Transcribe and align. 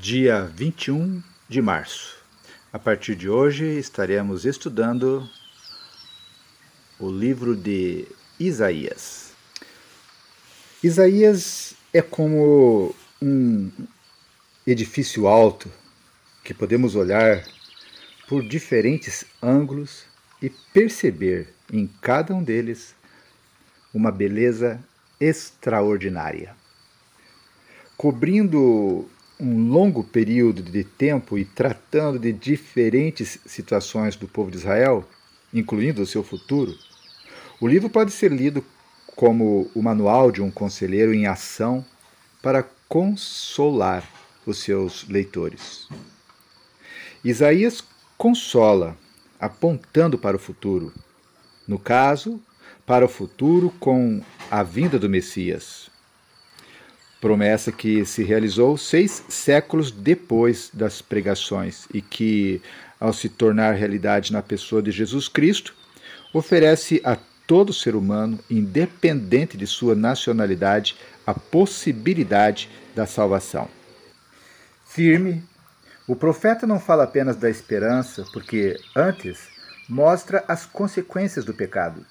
dia 0.00 0.50
21 0.56 1.22
de 1.46 1.60
março. 1.60 2.16
A 2.72 2.78
partir 2.78 3.14
de 3.14 3.28
hoje 3.28 3.66
estaremos 3.66 4.46
estudando 4.46 5.28
o 6.98 7.10
livro 7.10 7.54
de 7.54 8.08
Isaías. 8.38 9.34
Isaías 10.82 11.74
é 11.92 12.00
como 12.00 12.94
um 13.20 13.70
edifício 14.66 15.28
alto 15.28 15.70
que 16.42 16.54
podemos 16.54 16.96
olhar 16.96 17.44
por 18.26 18.42
diferentes 18.42 19.26
ângulos 19.42 20.04
e 20.40 20.48
perceber 20.72 21.52
em 21.70 21.86
cada 22.00 22.34
um 22.34 22.42
deles 22.42 22.94
uma 23.92 24.10
beleza 24.10 24.82
extraordinária. 25.20 26.56
Cobrindo 27.98 29.06
um 29.40 29.68
longo 29.68 30.04
período 30.04 30.62
de 30.62 30.84
tempo 30.84 31.38
e 31.38 31.44
tratando 31.44 32.18
de 32.18 32.32
diferentes 32.32 33.38
situações 33.46 34.14
do 34.16 34.28
povo 34.28 34.50
de 34.50 34.58
Israel, 34.58 35.04
incluindo 35.52 36.02
o 36.02 36.06
seu 36.06 36.22
futuro, 36.22 36.74
o 37.60 37.66
livro 37.66 37.88
pode 37.88 38.10
ser 38.10 38.30
lido 38.30 38.64
como 39.16 39.70
o 39.74 39.82
manual 39.82 40.30
de 40.30 40.42
um 40.42 40.50
conselheiro 40.50 41.12
em 41.12 41.26
ação 41.26 41.84
para 42.42 42.66
consolar 42.88 44.08
os 44.46 44.58
seus 44.58 45.06
leitores. 45.08 45.88
Isaías 47.24 47.84
consola, 48.16 48.96
apontando 49.38 50.18
para 50.18 50.36
o 50.36 50.40
futuro, 50.40 50.92
no 51.66 51.78
caso, 51.78 52.40
para 52.86 53.04
o 53.04 53.08
futuro 53.08 53.72
com 53.78 54.22
a 54.50 54.62
vinda 54.62 54.98
do 54.98 55.08
Messias, 55.08 55.89
promessa 57.20 57.70
que 57.70 58.04
se 58.04 58.24
realizou 58.24 58.76
seis 58.76 59.22
séculos 59.28 59.90
depois 59.90 60.70
das 60.72 61.02
pregações 61.02 61.86
e 61.92 62.00
que, 62.00 62.62
ao 62.98 63.12
se 63.12 63.28
tornar 63.28 63.74
realidade 63.74 64.32
na 64.32 64.42
pessoa 64.42 64.82
de 64.82 64.90
Jesus 64.90 65.28
Cristo, 65.28 65.74
oferece 66.32 67.00
a 67.04 67.16
todo 67.46 67.72
ser 67.72 67.94
humano, 67.94 68.38
independente 68.48 69.56
de 69.56 69.66
sua 69.66 69.94
nacionalidade, 69.94 70.96
a 71.26 71.34
possibilidade 71.34 72.70
da 72.94 73.06
salvação. 73.06 73.68
Firme, 74.86 75.42
o 76.06 76.16
profeta 76.16 76.66
não 76.66 76.80
fala 76.80 77.04
apenas 77.04 77.36
da 77.36 77.50
esperança, 77.50 78.24
porque 78.32 78.76
antes 78.96 79.48
mostra 79.88 80.44
as 80.48 80.64
consequências 80.64 81.44
do 81.44 81.52
pecado 81.52 82.06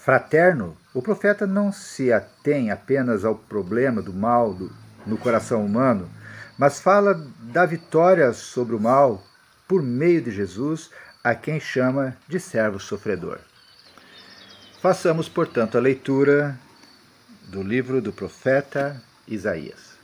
fraterno, 0.00 0.76
o 0.94 1.02
profeta 1.02 1.46
não 1.46 1.70
se 1.70 2.10
atém 2.10 2.70
apenas 2.70 3.22
ao 3.22 3.34
problema 3.34 4.00
do 4.00 4.14
mal 4.14 4.54
do, 4.54 4.72
no 5.06 5.18
coração 5.18 5.64
humano, 5.64 6.08
mas 6.58 6.80
fala 6.80 7.14
da 7.52 7.66
vitória 7.66 8.32
sobre 8.32 8.74
o 8.74 8.80
mal 8.80 9.22
por 9.68 9.82
meio 9.82 10.22
de 10.22 10.30
Jesus, 10.30 10.90
a 11.22 11.34
quem 11.34 11.60
chama 11.60 12.16
de 12.26 12.40
servo 12.40 12.80
sofredor. 12.80 13.38
Façamos, 14.80 15.28
portanto, 15.28 15.76
a 15.76 15.80
leitura 15.80 16.58
do 17.48 17.62
livro 17.62 18.00
do 18.00 18.10
profeta 18.10 19.00
Isaías. 19.28 19.98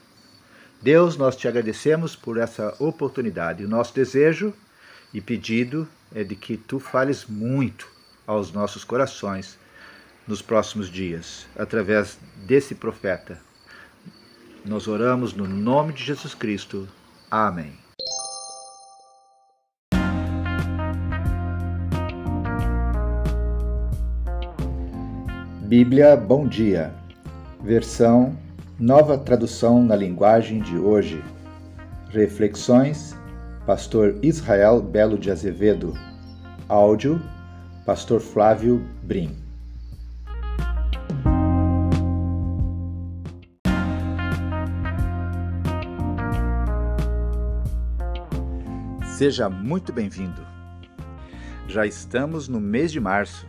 Deus, 0.80 1.16
nós 1.16 1.34
te 1.34 1.48
agradecemos 1.48 2.14
por 2.14 2.36
essa 2.36 2.74
oportunidade. 2.78 3.64
O 3.64 3.68
nosso 3.68 3.94
desejo 3.94 4.52
e 5.12 5.22
pedido 5.22 5.88
é 6.14 6.22
de 6.22 6.36
que 6.36 6.58
tu 6.58 6.78
fales 6.78 7.24
muito 7.24 7.88
aos 8.26 8.52
nossos 8.52 8.84
corações 8.84 9.58
nos 10.26 10.42
próximos 10.42 10.88
dias, 10.88 11.46
através 11.56 12.18
desse 12.46 12.74
profeta. 12.74 13.38
Nós 14.64 14.88
oramos 14.88 15.32
no 15.32 15.46
nome 15.46 15.92
de 15.92 16.02
Jesus 16.02 16.34
Cristo. 16.34 16.88
Amém. 17.30 17.72
Bíblia 25.62 26.16
Bom 26.16 26.46
Dia, 26.46 26.94
versão 27.62 28.38
Nova 28.78 29.16
Tradução 29.18 29.82
na 29.82 29.96
Linguagem 29.96 30.60
de 30.60 30.76
Hoje. 30.76 31.22
Reflexões, 32.10 33.16
Pastor 33.66 34.16
Israel 34.22 34.80
Belo 34.80 35.18
de 35.18 35.30
Azevedo. 35.30 35.92
Áudio, 36.68 37.20
Pastor 37.84 38.20
Flávio 38.20 38.84
Brim. 39.02 39.45
Seja 49.16 49.48
muito 49.48 49.94
bem-vindo. 49.94 50.46
Já 51.66 51.86
estamos 51.86 52.48
no 52.48 52.60
mês 52.60 52.92
de 52.92 53.00
março. 53.00 53.46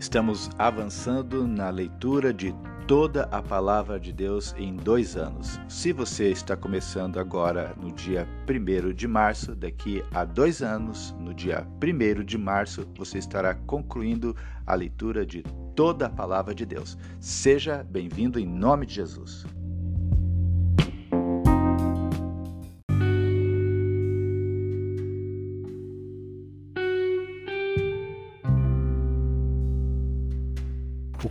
Estamos 0.00 0.48
avançando 0.56 1.46
na 1.46 1.68
leitura 1.68 2.32
de 2.32 2.54
toda 2.88 3.24
a 3.24 3.42
palavra 3.42 4.00
de 4.00 4.10
Deus 4.10 4.54
em 4.56 4.74
dois 4.74 5.14
anos. 5.14 5.60
Se 5.68 5.92
você 5.92 6.30
está 6.30 6.56
começando 6.56 7.20
agora 7.20 7.74
no 7.78 7.92
dia 7.92 8.26
1 8.48 8.94
de 8.94 9.06
março, 9.06 9.54
daqui 9.54 10.02
a 10.14 10.24
dois 10.24 10.62
anos, 10.62 11.14
no 11.20 11.34
dia 11.34 11.68
1 11.78 12.24
de 12.24 12.38
março, 12.38 12.88
você 12.96 13.18
estará 13.18 13.54
concluindo 13.54 14.34
a 14.66 14.74
leitura 14.74 15.26
de 15.26 15.42
toda 15.74 16.06
a 16.06 16.10
palavra 16.10 16.54
de 16.54 16.64
Deus. 16.64 16.96
Seja 17.20 17.84
bem-vindo 17.84 18.40
em 18.40 18.46
nome 18.46 18.86
de 18.86 18.94
Jesus. 18.94 19.44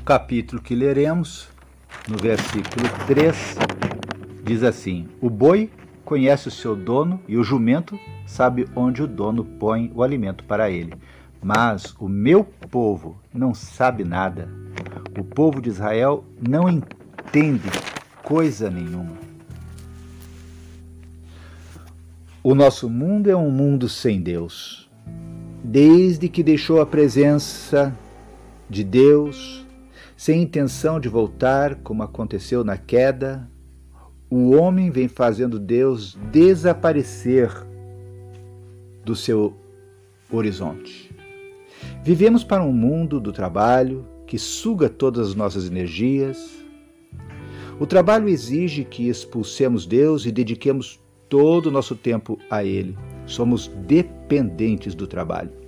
Capítulo 0.05 0.61
que 0.61 0.75
leremos, 0.75 1.49
no 2.07 2.15
versículo 2.15 2.87
3, 3.07 3.55
diz 4.43 4.61
assim: 4.61 5.07
O 5.19 5.31
boi 5.31 5.71
conhece 6.05 6.47
o 6.47 6.51
seu 6.51 6.75
dono 6.75 7.19
e 7.27 7.35
o 7.35 7.43
jumento 7.43 7.99
sabe 8.27 8.67
onde 8.75 9.01
o 9.01 9.07
dono 9.07 9.43
põe 9.43 9.91
o 9.95 10.03
alimento 10.03 10.43
para 10.43 10.69
ele. 10.69 10.93
Mas 11.43 11.95
o 11.99 12.07
meu 12.07 12.43
povo 12.43 13.17
não 13.33 13.55
sabe 13.55 14.03
nada. 14.03 14.47
O 15.19 15.23
povo 15.23 15.59
de 15.59 15.69
Israel 15.69 16.23
não 16.39 16.69
entende 16.69 17.67
coisa 18.21 18.69
nenhuma. 18.69 19.17
O 22.43 22.53
nosso 22.53 22.87
mundo 22.87 23.27
é 23.27 23.35
um 23.35 23.49
mundo 23.49 23.89
sem 23.89 24.21
Deus. 24.21 24.87
Desde 25.63 26.29
que 26.29 26.43
deixou 26.43 26.79
a 26.79 26.85
presença 26.85 27.91
de 28.69 28.83
Deus, 28.83 29.64
sem 30.17 30.41
intenção 30.41 30.99
de 30.99 31.09
voltar, 31.09 31.75
como 31.75 32.03
aconteceu 32.03 32.63
na 32.63 32.77
queda, 32.77 33.49
o 34.29 34.55
homem 34.55 34.89
vem 34.89 35.07
fazendo 35.07 35.59
Deus 35.59 36.17
desaparecer 36.31 37.51
do 39.03 39.15
seu 39.15 39.55
horizonte. 40.31 41.13
Vivemos 42.03 42.43
para 42.43 42.63
um 42.63 42.71
mundo 42.71 43.19
do 43.19 43.31
trabalho 43.31 44.05
que 44.25 44.39
suga 44.39 44.89
todas 44.89 45.29
as 45.29 45.35
nossas 45.35 45.67
energias. 45.67 46.63
O 47.79 47.85
trabalho 47.85 48.27
exige 48.27 48.83
que 48.83 49.07
expulsemos 49.07 49.85
Deus 49.85 50.25
e 50.25 50.31
dediquemos 50.31 50.99
todo 51.29 51.67
o 51.67 51.71
nosso 51.71 51.95
tempo 51.95 52.39
a 52.49 52.63
Ele. 52.63 52.97
Somos 53.25 53.67
dependentes 53.85 54.95
do 54.95 55.05
trabalho. 55.05 55.64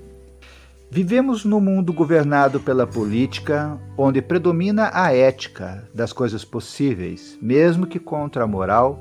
Vivemos 0.90 1.44
num 1.44 1.60
mundo 1.60 1.92
governado 1.92 2.62
pela 2.62 2.88
política, 2.88 3.78
onde 3.98 4.22
predomina 4.22 4.90
a 4.94 5.14
ética 5.14 5.86
das 5.94 6.14
coisas 6.14 6.46
possíveis, 6.46 7.38
mesmo 7.42 7.86
que 7.86 8.00
contra 8.00 8.46
a 8.46 8.48
moral, 8.48 8.98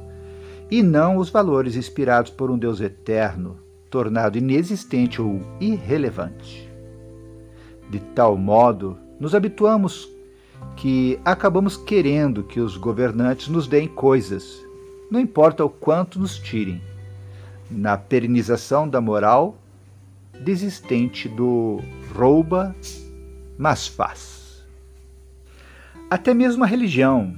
e 0.69 0.83
não 0.83 1.17
os 1.17 1.31
valores 1.31 1.77
inspirados 1.77 2.33
por 2.33 2.51
um 2.51 2.59
Deus 2.59 2.81
eterno, 2.81 3.57
tornado 3.89 4.37
inexistente 4.37 5.23
ou 5.23 5.41
irrelevante. 5.61 6.69
De 7.89 8.01
tal 8.01 8.37
modo, 8.37 8.99
nos 9.21 9.33
habituamos 9.33 10.09
que 10.75 11.21
acabamos 11.25 11.77
querendo 11.77 12.43
que 12.43 12.59
os 12.59 12.77
governantes 12.77 13.47
nos 13.47 13.69
deem 13.69 13.87
coisas, 13.87 14.61
não 15.09 15.21
importa 15.21 15.65
o 15.65 15.71
quanto 15.71 16.19
nos 16.19 16.37
tirem. 16.37 16.83
Na 17.71 17.97
perenização 17.97 18.89
da 18.89 19.01
moral, 19.01 19.57
desistente 20.43 21.29
do 21.29 21.81
rouba, 22.15 22.75
mas 23.59 23.87
faz. 23.87 24.65
Até 26.11 26.33
mesmo 26.33 26.63
a 26.63 26.67
religião 26.67 27.35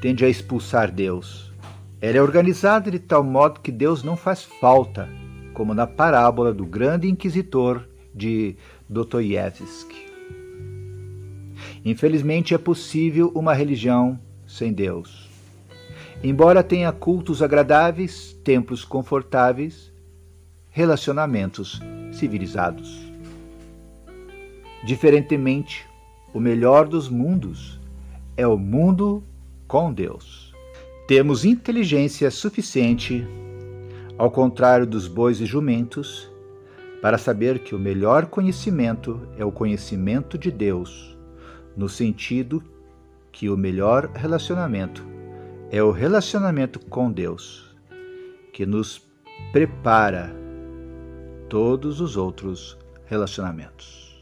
tende 0.00 0.24
a 0.24 0.28
expulsar 0.28 0.90
Deus. 0.90 1.52
Ela 2.00 2.18
é 2.18 2.22
organizada 2.22 2.90
de 2.90 2.98
tal 2.98 3.22
modo 3.22 3.60
que 3.60 3.70
Deus 3.70 4.02
não 4.02 4.16
faz 4.16 4.42
falta, 4.42 5.08
como 5.54 5.72
na 5.72 5.86
parábola 5.86 6.52
do 6.52 6.66
grande 6.66 7.08
inquisitor 7.08 7.88
de 8.14 8.56
Dostoiévski. 8.88 10.06
Infelizmente 11.84 12.54
é 12.54 12.58
possível 12.58 13.30
uma 13.34 13.54
religião 13.54 14.18
sem 14.46 14.72
Deus. 14.72 15.30
embora 16.22 16.62
tenha 16.62 16.92
cultos 16.92 17.42
agradáveis, 17.42 18.32
templos 18.44 18.84
confortáveis, 18.84 19.91
relacionamentos 20.72 21.82
civilizados. 22.10 23.12
Diferentemente, 24.82 25.86
o 26.32 26.40
melhor 26.40 26.88
dos 26.88 27.10
mundos 27.10 27.78
é 28.38 28.46
o 28.46 28.56
mundo 28.56 29.22
com 29.68 29.92
Deus. 29.92 30.54
Temos 31.06 31.44
inteligência 31.44 32.30
suficiente, 32.30 33.26
ao 34.16 34.30
contrário 34.30 34.86
dos 34.86 35.06
bois 35.06 35.42
e 35.42 35.46
jumentos, 35.46 36.30
para 37.02 37.18
saber 37.18 37.58
que 37.58 37.74
o 37.74 37.78
melhor 37.78 38.26
conhecimento 38.26 39.28
é 39.36 39.44
o 39.44 39.52
conhecimento 39.52 40.38
de 40.38 40.50
Deus, 40.50 41.16
no 41.76 41.88
sentido 41.88 42.62
que 43.30 43.50
o 43.50 43.58
melhor 43.58 44.10
relacionamento 44.14 45.04
é 45.70 45.82
o 45.82 45.90
relacionamento 45.90 46.80
com 46.80 47.12
Deus, 47.12 47.76
que 48.52 48.64
nos 48.64 49.02
prepara 49.52 50.41
todos 51.52 52.00
os 52.00 52.16
outros 52.16 52.78
relacionamentos. 53.04 54.18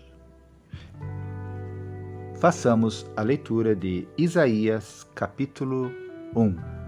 Façamos 2.41 3.06
a 3.17 3.23
leitura 3.23 3.77
de 3.77 4.09
Isaías, 4.19 5.09
capítulo 5.15 5.93
1. 6.35 6.80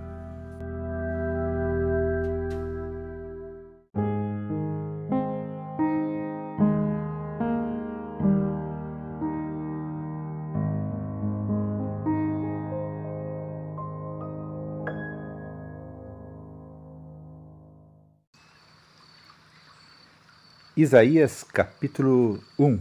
Isaías 20.82 21.44
capítulo 21.44 22.42
1 22.58 22.80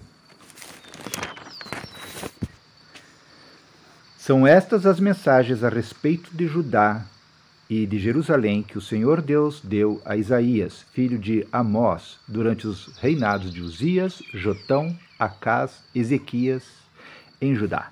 São 4.18 4.48
estas 4.48 4.88
as 4.88 5.00
mensagens 5.00 5.64
a 5.64 5.70
respeito 5.70 6.36
de 6.36 6.48
Judá 6.48 7.06
e 7.70 7.86
de 7.86 8.00
Jerusalém 8.00 8.64
que 8.64 8.76
o 8.76 8.82
Senhor 8.82 9.22
Deus 9.22 9.62
deu 9.64 10.02
a 10.04 10.18
Isaías, 10.18 10.84
filho 10.92 11.20
de 11.20 11.46
Amós, 11.52 12.18
durante 12.28 12.66
os 12.66 12.98
reinados 12.98 13.54
de 13.54 13.62
Uzias, 13.62 14.24
Jotão, 14.34 14.98
Acás, 15.20 15.84
Ezequias, 15.94 16.64
em 17.40 17.54
Judá. 17.54 17.92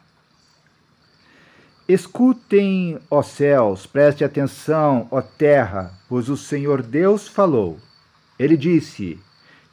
Escutem, 1.87 2.97
ó 3.11 3.21
céus, 3.21 3.85
preste 3.85 4.23
atenção, 4.23 5.07
ó 5.11 5.21
terra, 5.21 5.93
pois 6.09 6.29
o 6.29 6.35
Senhor 6.35 6.81
Deus 6.81 7.27
falou. 7.27 7.77
Ele 8.39 8.57
disse: 8.57 9.19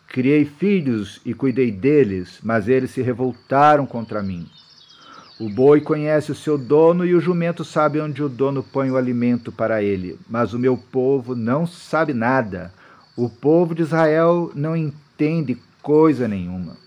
Criei 0.08 0.44
filhos 0.44 1.20
e 1.24 1.34
cuidei 1.34 1.70
deles, 1.70 2.38
mas 2.42 2.68
eles 2.68 2.90
se 2.90 3.02
revoltaram 3.02 3.84
contra 3.86 4.22
mim. 4.22 4.46
O 5.38 5.50
boi 5.50 5.82
conhece 5.82 6.32
o 6.32 6.34
seu 6.34 6.56
dono 6.56 7.04
e 7.04 7.14
o 7.14 7.20
jumento 7.20 7.62
sabe 7.62 8.00
onde 8.00 8.22
o 8.22 8.28
dono 8.28 8.62
põe 8.62 8.90
o 8.90 8.96
alimento 8.96 9.52
para 9.52 9.82
ele, 9.82 10.18
mas 10.30 10.54
o 10.54 10.58
meu 10.58 10.78
povo 10.78 11.34
não 11.34 11.66
sabe 11.66 12.14
nada. 12.14 12.72
O 13.14 13.28
povo 13.28 13.74
de 13.74 13.82
Israel 13.82 14.50
não 14.54 14.74
entende 14.74 15.58
coisa 15.82 16.26
nenhuma. 16.26 16.78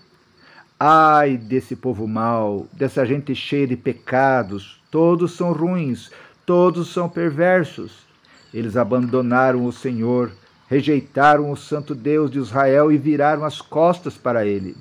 Ai 0.78 1.36
desse 1.36 1.76
povo 1.76 2.08
mau, 2.08 2.66
dessa 2.72 3.06
gente 3.06 3.34
cheia 3.36 3.68
de 3.68 3.76
pecados, 3.76 4.80
todos 4.90 5.32
são 5.32 5.52
ruins, 5.52 6.10
todos 6.44 6.92
são 6.92 7.08
perversos. 7.08 8.04
Eles 8.52 8.76
abandonaram 8.76 9.64
o 9.64 9.72
Senhor, 9.72 10.32
rejeitaram 10.70 11.50
o 11.50 11.56
Santo 11.56 11.96
Deus 11.96 12.30
de 12.30 12.38
Israel 12.38 12.92
e 12.92 12.96
viraram 12.96 13.44
as 13.44 13.60
costas 13.60 14.16
para 14.16 14.46
ele. 14.46 14.76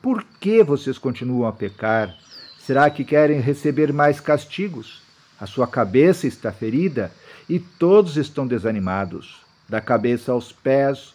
Por 0.00 0.24
que 0.40 0.64
vocês 0.64 0.96
continuam 0.96 1.46
a 1.46 1.52
pecar? 1.52 2.16
Será 2.58 2.88
que 2.88 3.04
querem 3.04 3.38
receber 3.38 3.92
mais 3.92 4.18
castigos? 4.18 5.02
A 5.38 5.44
sua 5.44 5.66
cabeça 5.66 6.26
está 6.26 6.50
ferida 6.50 7.12
e 7.46 7.58
todos 7.58 8.16
estão 8.16 8.46
desanimados. 8.46 9.42
Da 9.68 9.78
cabeça 9.78 10.32
aos 10.32 10.52
pés, 10.52 11.12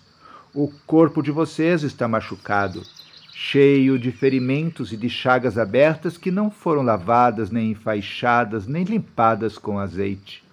o 0.53 0.71
corpo 0.85 1.23
de 1.23 1.31
vocês 1.31 1.81
está 1.81 2.07
machucado, 2.07 2.83
cheio 3.33 3.97
de 3.97 4.11
ferimentos 4.11 4.93
e 4.93 4.97
de 4.97 5.09
chagas 5.09 5.57
abertas 5.57 6.15
que 6.15 6.29
não 6.29 6.51
foram 6.51 6.83
lavadas, 6.83 7.49
nem 7.49 7.71
enfaixadas, 7.71 8.67
nem 8.67 8.83
limpadas 8.83 9.57
com 9.57 9.79
azeite. 9.79 10.43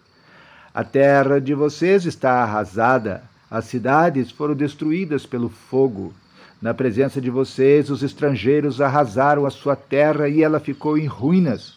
A 0.72 0.82
terra 0.82 1.38
de 1.38 1.52
vocês 1.52 2.06
está 2.06 2.42
arrasada, 2.42 3.30
as 3.52 3.66
cidades 3.66 4.30
foram 4.30 4.54
destruídas 4.54 5.26
pelo 5.26 5.50
fogo. 5.50 6.14
Na 6.62 6.72
presença 6.72 7.20
de 7.20 7.28
vocês, 7.28 7.90
os 7.90 8.02
estrangeiros 8.02 8.80
arrasaram 8.80 9.44
a 9.44 9.50
sua 9.50 9.76
terra 9.76 10.26
e 10.26 10.42
ela 10.42 10.58
ficou 10.58 10.96
em 10.96 11.04
ruínas. 11.04 11.74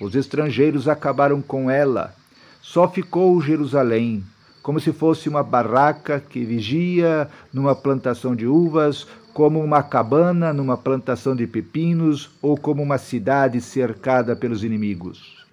Os 0.00 0.14
estrangeiros 0.14 0.86
acabaram 0.86 1.42
com 1.42 1.68
ela. 1.68 2.14
Só 2.62 2.88
ficou 2.88 3.42
Jerusalém, 3.42 4.22
como 4.62 4.78
se 4.78 4.92
fosse 4.92 5.28
uma 5.28 5.42
barraca 5.42 6.20
que 6.20 6.44
vigia 6.44 7.28
numa 7.52 7.74
plantação 7.74 8.36
de 8.36 8.46
uvas, 8.46 9.04
como 9.34 9.60
uma 9.60 9.82
cabana 9.82 10.52
numa 10.52 10.76
plantação 10.76 11.34
de 11.34 11.44
pepinos, 11.44 12.30
ou 12.40 12.56
como 12.56 12.84
uma 12.84 12.98
cidade 12.98 13.60
cercada 13.60 14.36
pelos 14.36 14.62
inimigos. 14.62 15.44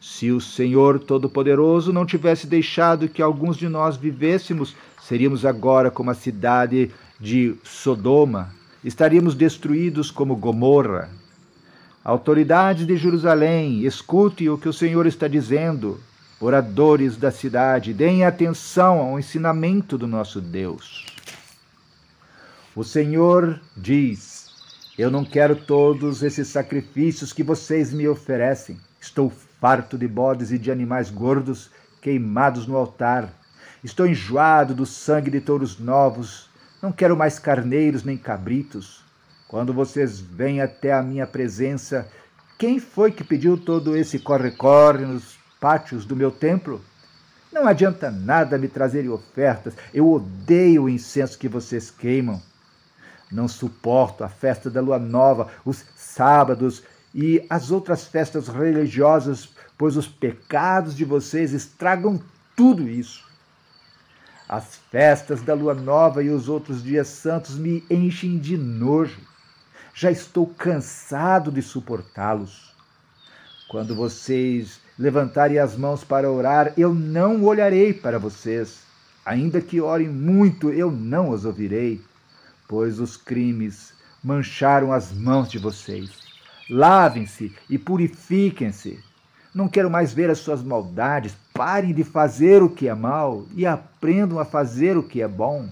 Se 0.00 0.30
o 0.30 0.40
Senhor 0.40 0.98
Todo-Poderoso 0.98 1.92
não 1.92 2.06
tivesse 2.06 2.46
deixado 2.46 3.06
que 3.06 3.20
alguns 3.20 3.58
de 3.58 3.68
nós 3.68 3.98
vivêssemos 3.98 4.74
Seríamos 5.10 5.44
agora 5.44 5.90
como 5.90 6.12
a 6.12 6.14
cidade 6.14 6.92
de 7.18 7.56
Sodoma, 7.64 8.54
estaríamos 8.84 9.34
destruídos 9.34 10.08
como 10.08 10.36
Gomorra. 10.36 11.08
Autoridades 12.04 12.86
de 12.86 12.96
Jerusalém, 12.96 13.84
escute 13.84 14.48
o 14.48 14.56
que 14.56 14.68
o 14.68 14.72
Senhor 14.72 15.08
está 15.08 15.26
dizendo. 15.26 15.98
Oradores 16.40 17.16
da 17.16 17.32
cidade, 17.32 17.92
deem 17.92 18.24
atenção 18.24 19.00
ao 19.00 19.18
ensinamento 19.18 19.98
do 19.98 20.06
nosso 20.06 20.40
Deus. 20.40 21.04
O 22.76 22.84
Senhor 22.84 23.60
diz: 23.76 24.46
Eu 24.96 25.10
não 25.10 25.24
quero 25.24 25.56
todos 25.56 26.22
esses 26.22 26.46
sacrifícios 26.46 27.32
que 27.32 27.42
vocês 27.42 27.92
me 27.92 28.06
oferecem. 28.06 28.78
Estou 29.00 29.28
farto 29.60 29.98
de 29.98 30.06
bodes 30.06 30.52
e 30.52 30.58
de 30.58 30.70
animais 30.70 31.10
gordos 31.10 31.68
queimados 32.00 32.64
no 32.64 32.76
altar. 32.76 33.39
Estou 33.82 34.06
enjoado 34.06 34.74
do 34.74 34.84
sangue 34.84 35.30
de 35.30 35.40
touros 35.40 35.78
novos. 35.78 36.50
Não 36.82 36.92
quero 36.92 37.16
mais 37.16 37.38
carneiros 37.38 38.04
nem 38.04 38.16
cabritos. 38.16 39.02
Quando 39.48 39.72
vocês 39.72 40.20
vêm 40.20 40.60
até 40.60 40.92
a 40.92 41.02
minha 41.02 41.26
presença, 41.26 42.06
quem 42.58 42.78
foi 42.78 43.10
que 43.10 43.24
pediu 43.24 43.56
todo 43.56 43.96
esse 43.96 44.18
corre-corre 44.18 45.06
nos 45.06 45.38
pátios 45.58 46.04
do 46.04 46.14
meu 46.14 46.30
templo? 46.30 46.80
Não 47.50 47.66
adianta 47.66 48.10
nada 48.10 48.58
me 48.58 48.68
trazerem 48.68 49.08
ofertas. 49.08 49.74
Eu 49.94 50.12
odeio 50.12 50.82
o 50.82 50.88
incenso 50.88 51.38
que 51.38 51.48
vocês 51.48 51.90
queimam. 51.90 52.40
Não 53.32 53.48
suporto 53.48 54.22
a 54.22 54.28
festa 54.28 54.68
da 54.68 54.82
lua 54.82 54.98
nova, 54.98 55.48
os 55.64 55.86
sábados 55.96 56.82
e 57.14 57.46
as 57.48 57.70
outras 57.70 58.04
festas 58.04 58.46
religiosas, 58.46 59.48
pois 59.78 59.96
os 59.96 60.06
pecados 60.06 60.94
de 60.94 61.04
vocês 61.06 61.54
estragam 61.54 62.20
tudo 62.54 62.86
isso. 62.86 63.29
As 64.52 64.80
festas 64.90 65.42
da 65.42 65.54
lua 65.54 65.74
nova 65.74 66.24
e 66.24 66.28
os 66.28 66.48
outros 66.48 66.82
dias 66.82 67.06
santos 67.06 67.56
me 67.56 67.84
enchem 67.88 68.36
de 68.36 68.56
nojo. 68.56 69.20
Já 69.94 70.10
estou 70.10 70.44
cansado 70.44 71.52
de 71.52 71.62
suportá-los. 71.62 72.74
Quando 73.68 73.94
vocês 73.94 74.80
levantarem 74.98 75.60
as 75.60 75.76
mãos 75.76 76.02
para 76.02 76.28
orar, 76.28 76.72
eu 76.76 76.92
não 76.92 77.44
olharei 77.44 77.94
para 77.94 78.18
vocês. 78.18 78.80
Ainda 79.24 79.60
que 79.60 79.80
orem 79.80 80.08
muito, 80.08 80.70
eu 80.70 80.90
não 80.90 81.30
os 81.30 81.44
ouvirei, 81.44 82.02
pois 82.66 82.98
os 82.98 83.16
crimes 83.16 83.92
mancharam 84.20 84.92
as 84.92 85.12
mãos 85.12 85.48
de 85.48 85.60
vocês. 85.60 86.10
Lavem-se 86.68 87.54
e 87.68 87.78
purifiquem-se 87.78 88.98
não 89.54 89.68
quero 89.68 89.90
mais 89.90 90.12
ver 90.12 90.30
as 90.30 90.38
suas 90.38 90.62
maldades. 90.62 91.34
Parem 91.52 91.92
de 91.92 92.04
fazer 92.04 92.62
o 92.62 92.70
que 92.70 92.88
é 92.88 92.94
mal 92.94 93.44
e 93.54 93.66
aprendam 93.66 94.38
a 94.38 94.44
fazer 94.44 94.96
o 94.96 95.02
que 95.02 95.20
é 95.20 95.28
bom. 95.28 95.68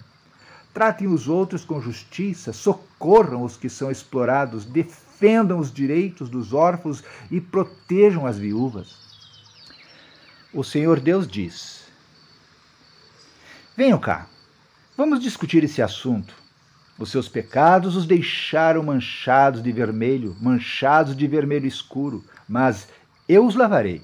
Tratem 0.75 1.08
os 1.08 1.28
outros 1.28 1.64
com 1.64 1.80
justiça, 1.80 2.52
socorram 2.52 3.42
os 3.42 3.56
que 3.56 3.68
são 3.68 3.90
explorados, 3.90 4.64
defendam 4.64 5.58
os 5.58 5.73
direitos 5.73 6.28
dos 6.28 6.52
órfãos 6.52 7.02
e 7.30 7.40
protejam 7.40 8.26
as 8.26 8.38
viúvas. 8.38 9.08
O 10.52 10.62
Senhor 10.62 11.00
Deus 11.00 11.26
diz: 11.26 11.85
Venham 13.76 13.99
cá, 13.99 14.26
vamos 14.97 15.20
discutir 15.20 15.64
esse 15.64 15.80
assunto. 15.80 16.35
Os 16.99 17.12
seus 17.12 17.28
pecados 17.28 17.94
os 17.94 18.06
deixaram 18.06 18.82
manchados 18.82 19.62
de 19.62 19.70
vermelho, 19.70 20.37
manchados 20.40 21.16
de 21.16 21.28
vermelho 21.28 21.66
escuro, 21.66 22.25
mas 22.49 22.88
eu 23.28 23.47
os 23.47 23.54
lavarei, 23.54 24.02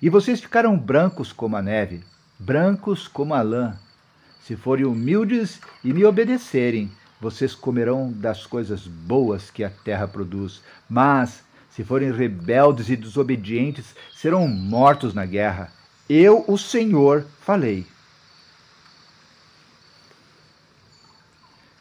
E 0.00 0.08
vocês 0.08 0.40
ficarão 0.40 0.78
brancos 0.78 1.32
como 1.32 1.56
a 1.56 1.62
neve, 1.62 2.02
brancos 2.38 3.08
como 3.08 3.34
a 3.34 3.42
lã. 3.42 3.76
Se 4.42 4.56
forem 4.56 4.86
humildes 4.86 5.60
e 5.84 5.92
me 5.92 6.04
obedecerem, 6.04 6.90
vocês 7.20 7.54
comerão 7.54 8.10
das 8.10 8.46
coisas 8.46 8.86
boas 8.86 9.50
que 9.50 9.62
a 9.62 9.68
terra 9.68 10.08
produz. 10.08 10.62
Mas, 10.88 11.42
se 11.68 11.84
forem 11.84 12.12
rebeldes 12.12 12.88
e 12.88 12.96
desobedientes, 12.96 13.94
serão 14.14 14.48
mortos 14.48 15.12
na 15.12 15.26
guerra. 15.26 15.70
Eu, 16.08 16.44
o 16.48 16.56
Senhor, 16.56 17.26
falei. 17.40 17.86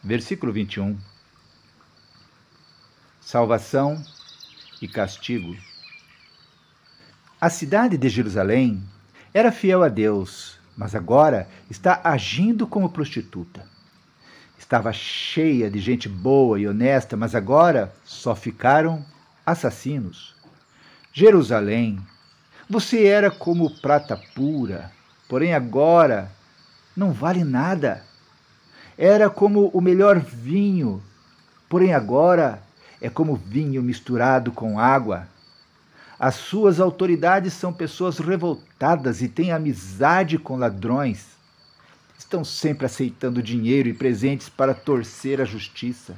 Versículo 0.04 0.52
21. 0.52 0.98
Salvação 3.22 4.04
e 4.82 4.88
castigo. 4.88 5.69
A 7.42 7.50
cidade 7.50 7.98
de 7.98 8.10
Jerusalém 8.10 8.84
era 9.34 9.50
fiel 9.50 9.82
a 9.82 9.88
Deus, 9.88 10.60
mas 10.76 10.94
agora 10.94 11.48
está 11.70 12.02
agindo 12.04 12.68
como 12.68 12.90
prostituta. 12.90 13.66
Estava 14.58 14.92
cheia 14.92 15.72
de 15.72 15.80
gente 15.80 16.10
boa 16.10 16.60
e 16.60 16.68
honesta, 16.68 17.16
mas 17.16 17.34
agora 17.34 17.94
só 18.04 18.36
ficaram 18.36 19.06
assassinos. 19.46 20.36
Jerusalém, 21.14 21.98
você 22.70 23.06
era 23.06 23.32
como 23.32 23.80
prata 23.80 24.20
pura, 24.36 24.92
porém 25.30 25.54
agora 25.54 26.30
não 26.94 27.14
vale 27.14 27.46
nada. 27.46 28.04
Era 28.98 29.30
como 29.30 29.70
o 29.70 29.80
melhor 29.80 30.20
vinho, 30.20 31.02
porém 31.70 31.94
agora 31.94 32.62
é 33.02 33.10
como 33.10 33.38
vinho 33.38 33.82
misturado 33.82 34.52
com 34.52 34.78
água. 34.78 35.26
As 36.20 36.36
suas 36.36 36.82
autoridades 36.82 37.54
são 37.54 37.72
pessoas 37.72 38.20
revoltadas 38.20 39.22
e 39.22 39.30
têm 39.30 39.54
amizade 39.54 40.38
com 40.38 40.58
ladrões. 40.58 41.28
Estão 42.18 42.44
sempre 42.44 42.86
aceitando 42.86 43.42
dinheiro 43.42 43.88
e 43.88 43.94
presentes 43.94 44.50
para 44.50 44.74
torcer 44.74 45.40
a 45.40 45.46
justiça. 45.46 46.18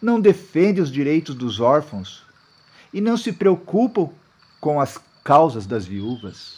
Não 0.00 0.20
defendem 0.20 0.80
os 0.80 0.92
direitos 0.92 1.34
dos 1.34 1.58
órfãos 1.58 2.22
e 2.94 3.00
não 3.00 3.16
se 3.16 3.32
preocupam 3.32 4.10
com 4.60 4.80
as 4.80 5.00
causas 5.24 5.66
das 5.66 5.84
viúvas. 5.84 6.56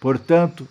Portanto, 0.00 0.66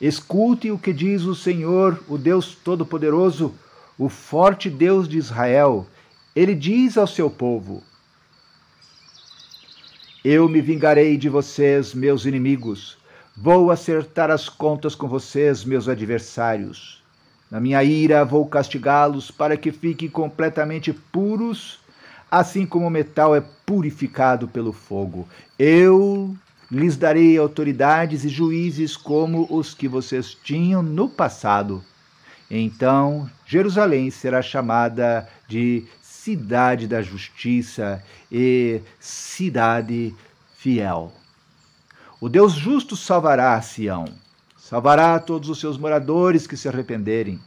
escute 0.00 0.72
o 0.72 0.78
que 0.78 0.92
diz 0.92 1.22
o 1.22 1.34
Senhor, 1.34 2.02
o 2.08 2.18
Deus 2.18 2.56
Todo-Poderoso, 2.56 3.54
o 3.96 4.08
forte 4.08 4.68
Deus 4.68 5.08
de 5.08 5.16
Israel. 5.16 5.86
Ele 6.34 6.56
diz 6.56 6.98
ao 6.98 7.06
seu 7.06 7.30
povo: 7.30 7.84
eu 10.24 10.48
me 10.48 10.60
vingarei 10.60 11.16
de 11.16 11.28
vocês, 11.30 11.94
meus 11.94 12.26
inimigos. 12.26 12.98
Vou 13.34 13.70
acertar 13.70 14.30
as 14.30 14.50
contas 14.50 14.94
com 14.94 15.08
vocês, 15.08 15.64
meus 15.64 15.88
adversários. 15.88 17.02
Na 17.50 17.58
minha 17.58 17.82
ira 17.82 18.24
vou 18.24 18.46
castigá-los 18.46 19.30
para 19.30 19.56
que 19.56 19.72
fiquem 19.72 20.10
completamente 20.10 20.92
puros, 20.92 21.80
assim 22.30 22.66
como 22.66 22.86
o 22.86 22.90
metal 22.90 23.34
é 23.34 23.42
purificado 23.64 24.46
pelo 24.46 24.72
fogo. 24.72 25.26
Eu 25.58 26.36
lhes 26.70 26.96
darei 26.96 27.38
autoridades 27.38 28.22
e 28.22 28.28
juízes 28.28 28.96
como 28.96 29.46
os 29.50 29.72
que 29.72 29.88
vocês 29.88 30.36
tinham 30.44 30.82
no 30.82 31.08
passado. 31.08 31.82
Então 32.50 33.28
Jerusalém 33.46 34.10
será 34.10 34.42
chamada 34.42 35.26
de 35.48 35.84
cidade 36.22 36.86
da 36.86 37.00
justiça 37.00 38.02
e 38.30 38.82
cidade 38.98 40.14
fiel. 40.58 41.12
O 42.20 42.28
Deus 42.28 42.52
justo 42.52 42.94
salvará 42.94 43.60
Sião, 43.62 44.04
salvará 44.58 45.18
todos 45.18 45.48
os 45.48 45.58
seus 45.58 45.78
moradores 45.78 46.46
que 46.46 46.58
se 46.58 46.68
arrependerem, 46.68 47.40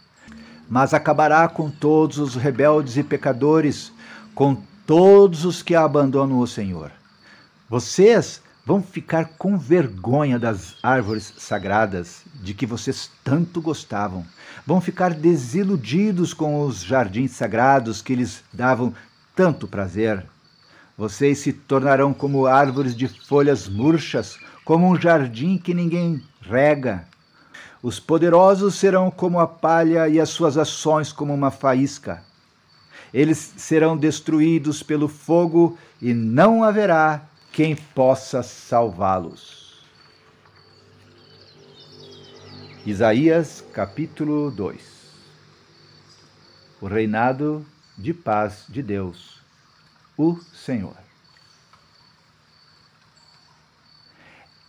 mas 0.67 0.91
acabará 0.91 1.47
com 1.47 1.69
todos 1.69 2.17
os 2.17 2.33
rebeldes 2.33 2.97
e 2.97 3.03
pecadores, 3.03 3.91
com 4.33 4.59
todos 4.87 5.45
os 5.45 5.61
que 5.61 5.75
abandonam 5.75 6.39
o 6.39 6.47
Senhor. 6.47 6.91
Vocês 7.69 8.41
vão 8.65 8.81
ficar 8.81 9.31
com 9.37 9.57
vergonha 9.57 10.39
das 10.39 10.75
árvores 10.81 11.33
sagradas 11.37 12.21
de 12.35 12.53
que 12.53 12.65
vocês 12.65 13.11
tanto 13.23 13.61
gostavam. 13.61 14.25
Vão 14.65 14.79
ficar 14.79 15.13
desiludidos 15.13 16.33
com 16.33 16.65
os 16.65 16.81
jardins 16.81 17.31
sagrados 17.31 18.01
que 18.01 18.15
lhes 18.15 18.43
davam 18.53 18.93
tanto 19.35 19.67
prazer. 19.67 20.25
Vocês 20.97 21.39
se 21.39 21.51
tornarão 21.51 22.13
como 22.13 22.45
árvores 22.45 22.95
de 22.95 23.07
folhas 23.07 23.67
murchas, 23.67 24.37
como 24.63 24.87
um 24.87 24.99
jardim 24.99 25.57
que 25.57 25.73
ninguém 25.73 26.23
rega. 26.41 27.05
Os 27.81 27.99
poderosos 27.99 28.75
serão 28.75 29.11
como 29.11 29.39
a 29.39 29.47
palha 29.47 30.07
e 30.07 30.21
as 30.21 30.29
suas 30.29 30.57
ações 30.57 31.11
como 31.11 31.33
uma 31.33 31.51
faísca. 31.51 32.23
Eles 33.13 33.53
serão 33.57 33.97
destruídos 33.97 34.81
pelo 34.81 35.07
fogo 35.07 35.77
e 36.01 36.13
não 36.13 36.63
haverá 36.63 37.21
quem 37.53 37.75
possa 37.75 38.41
salvá-los. 38.41 39.85
Isaías 42.83 43.63
capítulo 43.71 44.49
2 44.49 44.81
O 46.81 46.87
reinado 46.87 47.63
de 47.95 48.11
paz 48.11 48.65
de 48.67 48.81
Deus, 48.81 49.39
o 50.17 50.35
Senhor. 50.51 50.97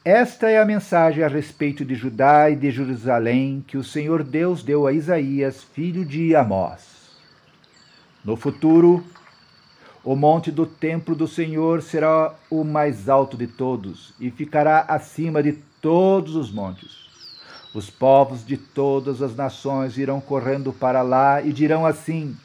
Esta 0.05 0.51
é 0.51 0.61
a 0.61 0.67
mensagem 0.67 1.25
a 1.25 1.29
respeito 1.29 1.87
de 1.87 1.95
Judá 1.95 2.51
e 2.51 2.55
de 2.55 2.71
Jerusalém 2.71 3.65
que 3.67 3.79
o 3.79 3.83
Senhor 3.83 4.23
Deus 4.23 4.63
deu 4.63 4.87
a 4.87 4.93
Isaías, 4.93 5.65
filho 5.65 6.05
de 6.05 6.37
Amós. 6.37 7.17
No 8.23 8.37
futuro, 8.37 9.03
o 10.05 10.15
monte 10.15 10.53
do 10.53 10.67
templo 10.67 11.15
do 11.15 11.27
Senhor 11.27 11.81
será 11.81 12.35
o 12.51 12.63
mais 12.63 13.09
alto 13.09 13.39
de 13.39 13.47
todos 13.47 14.13
e 14.21 14.31
ficará 14.31 14.85
acima 14.87 15.43
de 15.43 15.55
todos 15.81 16.37
os 16.37 16.53
montes. 16.53 17.05
Os 17.75 17.89
povos 17.89 18.47
de 18.47 18.59
todas 18.59 19.23
as 19.23 19.35
nações 19.35 19.97
irão 19.97 20.21
correndo 20.21 20.73
para 20.73 21.01
lá 21.01 21.41
e 21.41 21.53
dirão 21.53 21.87
assim: 21.87 22.37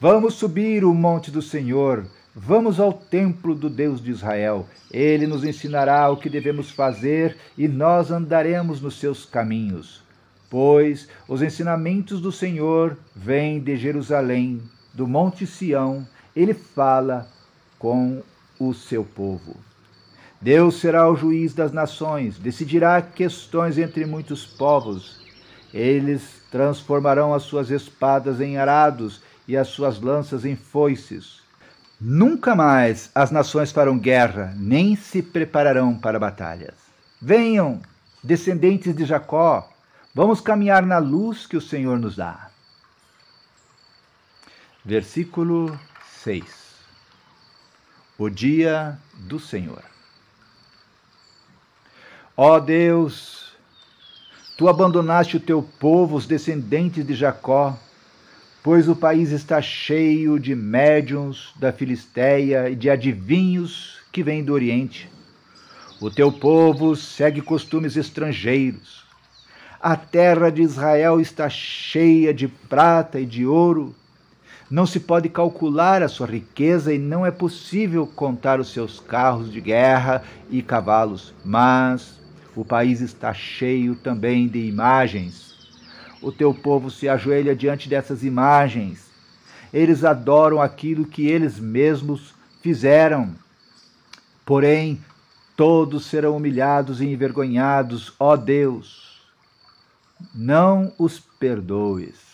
Vamos 0.00 0.34
subir 0.34 0.84
o 0.84 0.94
monte 0.94 1.30
do 1.30 1.42
Senhor, 1.42 2.06
vamos 2.34 2.80
ao 2.80 2.94
templo 2.94 3.54
do 3.54 3.68
Deus 3.68 4.02
de 4.02 4.10
Israel. 4.10 4.66
Ele 4.90 5.26
nos 5.26 5.44
ensinará 5.44 6.10
o 6.10 6.16
que 6.16 6.30
devemos 6.30 6.70
fazer 6.70 7.36
e 7.58 7.68
nós 7.68 8.10
andaremos 8.10 8.80
nos 8.80 8.98
seus 8.98 9.26
caminhos. 9.26 10.02
Pois 10.48 11.08
os 11.28 11.42
ensinamentos 11.42 12.22
do 12.22 12.32
Senhor 12.32 12.96
vêm 13.14 13.60
de 13.60 13.76
Jerusalém, 13.76 14.62
do 14.94 15.06
monte 15.06 15.46
Sião 15.46 16.06
ele 16.38 16.54
fala 16.54 17.28
com 17.80 18.22
o 18.60 18.72
seu 18.72 19.04
povo. 19.04 19.56
Deus 20.40 20.78
será 20.78 21.10
o 21.10 21.16
juiz 21.16 21.52
das 21.52 21.72
nações, 21.72 22.38
decidirá 22.38 23.02
questões 23.02 23.76
entre 23.76 24.06
muitos 24.06 24.46
povos. 24.46 25.20
Eles 25.74 26.40
transformarão 26.48 27.34
as 27.34 27.42
suas 27.42 27.70
espadas 27.70 28.40
em 28.40 28.56
arados 28.56 29.20
e 29.48 29.56
as 29.56 29.66
suas 29.66 30.00
lanças 30.00 30.44
em 30.44 30.54
foices. 30.54 31.42
Nunca 32.00 32.54
mais 32.54 33.10
as 33.12 33.32
nações 33.32 33.72
farão 33.72 33.98
guerra, 33.98 34.54
nem 34.56 34.94
se 34.94 35.20
prepararão 35.20 35.98
para 35.98 36.20
batalhas. 36.20 36.76
Venham, 37.20 37.82
descendentes 38.22 38.94
de 38.94 39.04
Jacó, 39.04 39.68
vamos 40.14 40.40
caminhar 40.40 40.86
na 40.86 40.98
luz 40.98 41.48
que 41.48 41.56
o 41.56 41.60
Senhor 41.60 41.98
nos 41.98 42.14
dá. 42.14 42.48
Versículo 44.84 45.76
6 46.22 46.44
O 48.18 48.28
dia 48.28 48.98
do 49.14 49.38
Senhor. 49.38 49.82
Ó 52.36 52.58
Deus, 52.58 53.52
tu 54.56 54.68
abandonaste 54.68 55.36
o 55.36 55.40
teu 55.40 55.62
povo, 55.62 56.16
os 56.16 56.26
descendentes 56.26 57.06
de 57.06 57.14
Jacó, 57.14 57.78
pois 58.64 58.88
o 58.88 58.96
país 58.96 59.30
está 59.30 59.62
cheio 59.62 60.40
de 60.40 60.54
médiuns 60.56 61.52
da 61.56 61.72
Filisteia 61.72 62.68
e 62.68 62.74
de 62.74 62.90
adivinhos 62.90 64.00
que 64.10 64.22
vêm 64.22 64.42
do 64.42 64.52
Oriente. 64.52 65.08
O 66.00 66.10
teu 66.10 66.32
povo 66.32 66.96
segue 66.96 67.40
costumes 67.40 67.96
estrangeiros. 67.96 69.04
A 69.80 69.96
terra 69.96 70.50
de 70.50 70.62
Israel 70.62 71.20
está 71.20 71.48
cheia 71.48 72.34
de 72.34 72.48
prata 72.48 73.20
e 73.20 73.26
de 73.26 73.46
ouro 73.46 73.94
não 74.70 74.84
se 74.84 75.00
pode 75.00 75.30
calcular 75.30 76.02
a 76.02 76.08
sua 76.08 76.26
riqueza 76.26 76.92
e 76.92 76.98
não 76.98 77.24
é 77.24 77.30
possível 77.30 78.06
contar 78.06 78.60
os 78.60 78.70
seus 78.70 79.00
carros 79.00 79.50
de 79.50 79.60
guerra 79.60 80.22
e 80.50 80.60
cavalos, 80.60 81.32
mas 81.42 82.18
o 82.54 82.64
país 82.64 83.00
está 83.00 83.32
cheio 83.32 83.96
também 83.96 84.46
de 84.46 84.58
imagens. 84.58 85.56
O 86.20 86.30
teu 86.30 86.52
povo 86.52 86.90
se 86.90 87.08
ajoelha 87.08 87.56
diante 87.56 87.88
dessas 87.88 88.22
imagens. 88.22 89.08
Eles 89.72 90.04
adoram 90.04 90.60
aquilo 90.60 91.06
que 91.06 91.26
eles 91.26 91.58
mesmos 91.58 92.34
fizeram. 92.60 93.34
Porém, 94.44 95.00
todos 95.56 96.06
serão 96.06 96.36
humilhados 96.36 97.00
e 97.00 97.06
envergonhados, 97.06 98.12
ó 98.18 98.36
Deus. 98.36 99.22
Não 100.34 100.92
os 100.98 101.20
perdoes. 101.20 102.27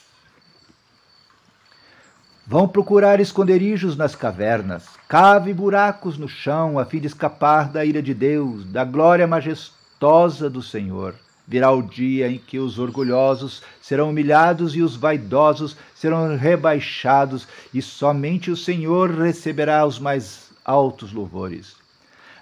Vão 2.47 2.69
procurar 2.69 3.21
esconderijos 3.21 3.97
nas 3.97 4.15
cavernas, 4.15 4.85
cave 5.09 5.55
buracos 5.55 6.19
no 6.19 6.29
chão, 6.29 6.79
a 6.79 6.85
fim 6.85 7.01
de 7.01 7.07
escapar 7.07 7.71
da 7.71 7.83
ira 7.87 8.03
de 8.03 8.13
Deus, 8.13 8.67
da 8.67 8.85
glória 8.85 9.27
majestosa 9.27 10.51
do 10.51 10.61
Senhor. 10.61 11.15
Virá 11.49 11.71
o 11.71 11.81
dia 11.81 12.29
em 12.29 12.37
que 12.37 12.59
os 12.59 12.79
orgulhosos 12.79 13.63
serão 13.81 14.11
humilhados 14.11 14.77
e 14.77 14.83
os 14.83 14.95
vaidosos 14.95 15.75
serão 15.95 16.37
rebaixados, 16.37 17.49
e 17.73 17.81
somente 17.81 18.51
o 18.51 18.57
Senhor 18.57 19.11
receberá 19.11 19.87
os 19.87 19.99
mais 19.99 20.51
altos 20.63 21.15
louvores. 21.15 21.77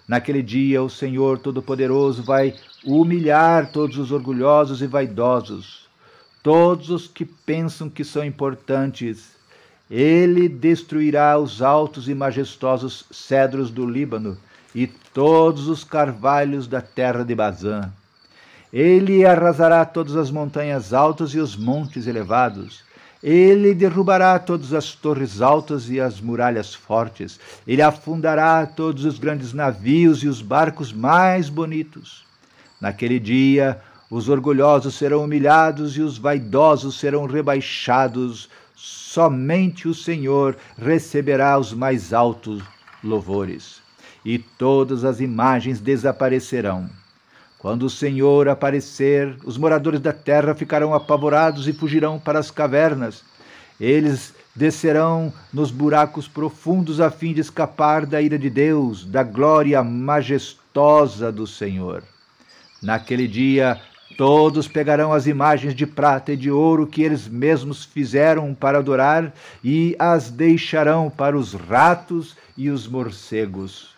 Naquele 0.09 0.43
dia, 0.43 0.83
o 0.83 0.91
Senhor 0.91 1.39
Todo-Poderoso 1.39 2.25
vai 2.25 2.57
humilhar 2.85 3.71
todos 3.71 3.99
os 3.99 4.11
orgulhosos 4.11 4.83
e 4.83 4.87
vaidosos, 4.89 5.89
todos 6.43 6.91
os 6.91 7.07
que 7.07 7.25
pensam 7.25 7.89
que 7.89 8.03
são 8.03 8.25
importantes 8.25 9.32
ele 9.95 10.49
destruirá 10.49 11.39
os 11.39 11.61
altos 11.61 12.09
e 12.09 12.15
majestosos 12.15 13.05
cedros 13.11 13.71
do 13.71 13.85
Líbano 13.85 14.39
e 14.75 14.87
todos 14.87 15.69
os 15.69 15.85
carvalhos 15.85 16.67
da 16.67 16.81
terra 16.81 17.23
de 17.23 17.35
Bazã. 17.35 17.93
Ele 18.73 19.23
arrasará 19.27 19.85
todas 19.85 20.17
as 20.17 20.31
montanhas 20.31 20.95
altas 20.95 21.35
e 21.35 21.39
os 21.39 21.55
montes 21.55 22.07
elevados. 22.07 22.83
Ele 23.23 23.75
derrubará 23.75 24.39
todas 24.39 24.73
as 24.73 24.95
torres 24.95 25.43
altas 25.43 25.91
e 25.91 26.01
as 26.01 26.23
muralhas 26.23 26.73
fortes. 26.73 27.39
Ele 27.67 27.83
afundará 27.83 28.65
todos 28.65 29.05
os 29.05 29.19
grandes 29.19 29.53
navios 29.53 30.23
e 30.23 30.27
os 30.27 30.41
barcos 30.41 30.91
mais 30.91 31.51
bonitos. 31.51 32.25
Naquele 32.81 33.21
dia, 33.21 33.79
os 34.11 34.31
orgulhosos 34.31 34.95
serão 34.95 35.25
humilhados 35.25 35.99
e 35.99 36.01
os 36.01 36.17
vaidosos 36.17 36.99
serão 36.99 37.27
rebaixados 37.27 38.49
somente 38.85 39.87
o 39.87 39.95
Senhor 39.95 40.57
receberá 40.77 41.57
os 41.57 41.73
mais 41.73 42.13
altos 42.13 42.61
louvores, 43.01 43.81
e 44.25 44.41
todas 44.41 45.05
as 45.05 45.21
imagens 45.21 45.81
desaparecerão. 45.81 46.91
Quando 47.61 47.85
o 47.85 47.91
Senhor 47.91 48.49
aparecer, 48.49 49.37
os 49.45 49.57
moradores 49.57 50.01
da 50.01 50.13
terra 50.13 50.53
ficarão 50.53 50.93
apavorados 50.93 51.69
e 51.69 51.73
fugirão 51.73 52.19
para 52.19 52.41
as 52.41 52.51
cavernas. 52.51 53.23
Eles 53.79 54.35
descerão 54.55 55.33
nos 55.53 55.71
buracos 55.71 56.27
profundos 56.27 57.01
a 57.01 57.09
fim 57.09 57.33
de 57.33 57.41
escapar 57.41 58.05
da 58.05 58.21
ira 58.21 58.37
de 58.37 58.51
Deus, 58.51 59.05
da 59.05 59.23
glória 59.23 59.81
majestosa 59.85 61.31
do 61.31 61.47
Senhor. 61.47 62.03
Naquele 62.83 63.29
dia, 63.29 63.81
Todos 64.17 64.69
pegarão 64.69 65.13
as 65.13 65.27
imagens 65.27 65.75
de 65.75 65.87
prata 65.87 66.33
e 66.33 66.37
de 66.37 66.51
ouro 66.51 66.87
que 66.87 67.03
eles 67.03 67.27
mesmos 67.29 67.85
fizeram 67.85 68.55
para 68.55 68.79
adorar 68.79 69.33
e 69.65 69.97
as 69.99 70.31
deixarão 70.31 71.11
para 71.11 71.37
os 71.37 71.55
ratos 71.55 72.37
e 72.57 72.69
os 72.69 72.87
morcegos. 72.87 73.95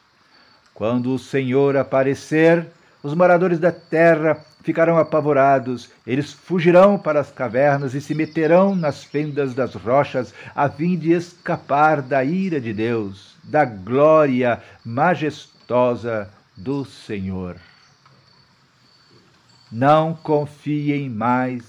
Quando 0.72 1.14
o 1.14 1.18
Senhor 1.18 1.76
aparecer, 1.76 2.66
os 3.02 3.14
moradores 3.14 3.58
da 3.58 3.70
terra 3.70 4.44
ficarão 4.62 4.98
apavorados, 4.98 5.90
eles 6.06 6.32
fugirão 6.32 6.98
para 6.98 7.20
as 7.20 7.30
cavernas 7.30 7.94
e 7.94 8.00
se 8.00 8.14
meterão 8.14 8.74
nas 8.74 9.04
fendas 9.04 9.54
das 9.54 9.74
rochas, 9.74 10.32
a 10.54 10.68
fim 10.68 10.96
de 10.96 11.12
escapar 11.12 12.00
da 12.00 12.24
ira 12.24 12.60
de 12.60 12.72
Deus, 12.72 13.36
da 13.44 13.64
glória 13.64 14.62
majestosa 14.84 16.30
do 16.56 16.84
Senhor. 16.84 17.56
Não 19.76 20.14
confiem 20.14 21.10
mais 21.10 21.64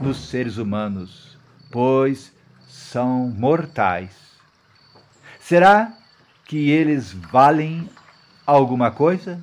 nos 0.00 0.28
seres 0.28 0.56
humanos, 0.56 1.38
pois 1.70 2.32
são 2.66 3.28
mortais. 3.28 4.10
Será 5.38 5.96
que 6.46 6.68
eles 6.68 7.12
valem 7.12 7.88
alguma 8.44 8.90
coisa? 8.90 9.40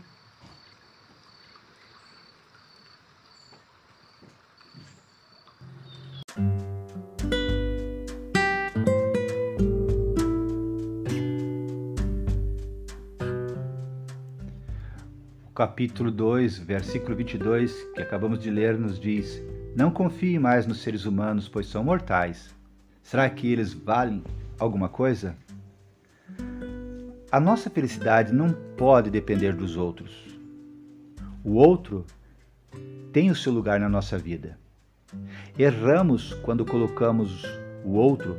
Capítulo 15.81 16.11
2, 16.11 16.59
versículo 16.59 17.15
22, 17.15 17.87
que 17.95 18.03
acabamos 18.03 18.37
de 18.37 18.51
ler, 18.51 18.77
nos 18.77 18.99
diz: 18.99 19.41
Não 19.75 19.89
confie 19.89 20.37
mais 20.37 20.67
nos 20.67 20.83
seres 20.83 21.05
humanos, 21.05 21.49
pois 21.49 21.65
são 21.65 21.83
mortais. 21.83 22.53
Será 23.01 23.27
que 23.27 23.51
eles 23.51 23.73
valem 23.73 24.21
alguma 24.59 24.87
coisa? 24.87 25.35
A 27.31 27.39
nossa 27.39 27.67
felicidade 27.67 28.31
não 28.31 28.53
pode 28.77 29.09
depender 29.09 29.55
dos 29.55 29.75
outros. 29.75 30.37
O 31.43 31.53
outro 31.53 32.05
tem 33.11 33.31
o 33.31 33.35
seu 33.35 33.51
lugar 33.51 33.79
na 33.79 33.89
nossa 33.89 34.19
vida. 34.19 34.59
Erramos 35.57 36.31
quando 36.43 36.63
colocamos 36.63 37.43
o 37.83 37.93
outro, 37.93 38.37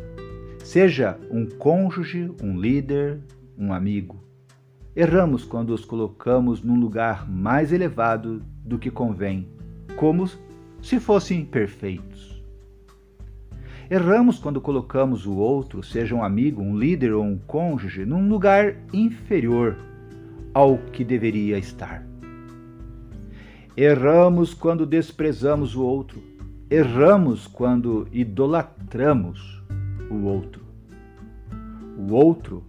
seja 0.62 1.18
um 1.28 1.44
cônjuge, 1.44 2.31
um 2.40 2.57
líder, 2.57 3.18
um 3.59 3.72
amigo, 3.72 4.22
Erramos 4.94 5.42
quando 5.42 5.70
os 5.70 5.87
colocamos 5.87 6.62
num 6.62 6.78
lugar 6.78 7.26
mais 7.26 7.72
elevado 7.72 8.42
do 8.62 8.78
que 8.78 8.90
convém, 8.90 9.48
como 9.96 10.28
se 10.83 11.00
fossem 11.00 11.46
perfeitos. 11.46 12.42
Erramos 13.90 14.38
quando 14.38 14.61
colocamos 14.61 15.24
o 15.24 15.35
outro, 15.35 15.83
seja 15.83 16.14
um 16.14 16.22
amigo, 16.22 16.61
um 16.61 16.76
líder 16.76 17.14
ou 17.14 17.24
um 17.24 17.38
cônjuge, 17.38 18.05
num 18.05 18.28
lugar 18.28 18.76
inferior 18.92 19.76
ao 20.52 20.76
que 20.76 21.02
deveria 21.05 21.57
estar. 21.57 22.07
Erramos 23.74 24.52
quando 24.52 24.85
desprezamos 24.85 25.74
o 25.74 25.83
outro. 25.83 26.22
Erramos 26.68 27.46
quando 27.46 28.07
idolatramos 28.12 29.62
o 30.11 30.24
outro. 30.26 30.62
O 31.96 32.12
outro 32.12 32.62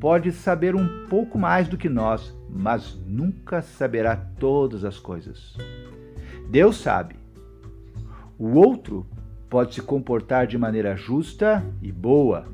pode 0.00 0.32
saber 0.32 0.74
um 0.74 1.06
pouco 1.08 1.38
mais 1.38 1.68
do 1.68 1.76
que 1.76 1.88
nós, 1.88 2.34
mas 2.48 2.98
nunca 3.06 3.60
saberá 3.60 4.16
todas 4.16 4.84
as 4.84 4.98
coisas. 4.98 5.56
Deus 6.50 6.76
sabe. 6.76 7.16
O 8.38 8.58
outro 8.58 9.06
pode 9.50 9.74
se 9.74 9.82
comportar 9.82 10.46
de 10.46 10.56
maneira 10.56 10.96
justa 10.96 11.64
e 11.82 11.90
boa, 11.90 12.46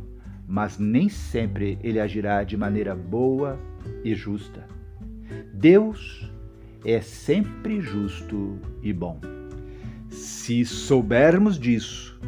mas 0.47 0.79
nem 0.79 1.09
sempre 1.09 1.79
ele 1.83 2.01
agirá 2.01 2.43
de 2.45 2.57
maneira 2.57 2.95
boa 2.95 3.59
e 4.03 4.15
justa. 4.15 4.67
Deus 5.53 6.31
é 6.85 7.01
sempre 7.01 7.81
justo 7.81 8.59
e 8.83 8.93
bom. 8.93 9.21
Se 10.09 10.65
soubermos 10.65 11.59
disso, 11.59 12.19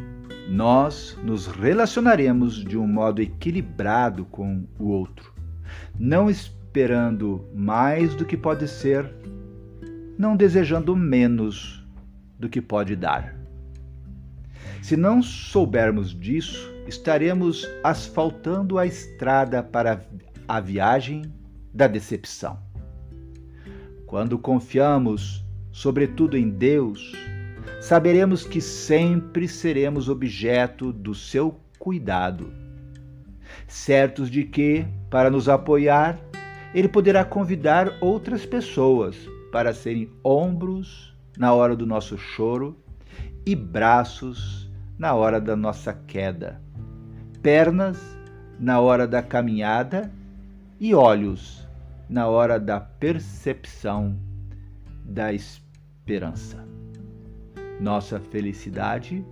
nós 0.49 1.17
nos 1.23 1.47
relacionaremos 1.47 2.63
de 2.63 2.77
um 2.77 2.87
modo 2.87 3.21
equilibrado 3.21 4.25
com 4.25 4.65
o 4.79 4.87
outro, 4.87 5.33
não 5.99 6.29
esperando 6.29 7.45
mais 7.53 8.15
do 8.15 8.25
que 8.25 8.37
pode 8.37 8.67
ser, 8.67 9.13
não 10.17 10.37
desejando 10.37 10.95
menos 10.95 11.85
do 12.39 12.47
que 12.47 12.61
pode 12.61 12.95
dar. 12.95 13.35
Se 14.81 14.95
não 14.95 15.21
soubermos 15.21 16.17
disso, 16.17 16.71
estaremos 16.87 17.67
asfaltando 17.83 18.77
a 18.77 18.85
estrada 18.85 19.61
para 19.61 20.05
a 20.47 20.59
viagem 20.61 21.23
da 21.73 21.87
decepção. 21.87 22.57
Quando 24.05 24.39
confiamos, 24.39 25.45
sobretudo 25.71 26.37
em 26.37 26.49
Deus, 26.49 27.11
saberemos 27.87 28.45
que 28.45 28.59
sempre 28.59 29.47
seremos 29.47 30.09
objeto 30.09 30.91
do 30.91 31.15
seu 31.15 31.57
cuidado, 31.79 32.51
certos 33.65 34.29
de 34.29 34.43
que, 34.43 34.85
para 35.09 35.29
nos 35.29 35.47
apoiar, 35.47 36.19
ele 36.75 36.89
poderá 36.89 37.23
convidar 37.23 37.93
outras 38.01 38.45
pessoas 38.45 39.15
para 39.53 39.73
serem 39.73 40.11
ombros 40.21 41.15
na 41.37 41.53
hora 41.53 41.77
do 41.77 41.85
nosso 41.85 42.17
choro 42.17 42.77
e 43.45 43.55
braços 43.55 44.69
na 44.99 45.13
hora 45.13 45.39
da 45.39 45.55
nossa 45.55 45.93
queda, 45.93 46.61
pernas 47.41 47.97
na 48.59 48.81
hora 48.81 49.07
da 49.07 49.23
caminhada 49.23 50.11
e 50.77 50.93
olhos 50.93 51.65
na 52.09 52.27
hora 52.27 52.59
da 52.59 52.81
percepção 52.81 54.19
da 55.05 55.31
esperança. 55.31 56.67
Nossa 57.79 58.19
felicidade, 58.19 59.23